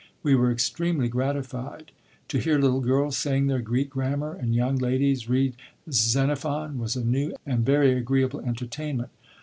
[0.23, 1.91] We were extremely gratified.
[2.29, 5.55] To hear little girls saying their Greek grammar and young ladies read
[5.91, 9.11] Xenophon was a new and very agreeable entertainment."